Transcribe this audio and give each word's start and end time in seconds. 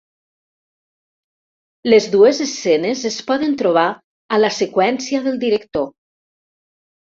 Les 1.95 2.07
dues 2.15 2.39
escenes 2.47 3.05
es 3.11 3.19
poden 3.29 3.55
trobar 3.61 3.85
a 4.39 4.43
la 4.43 4.53
seqüència 4.63 5.23
del 5.29 5.41
director. 5.47 5.89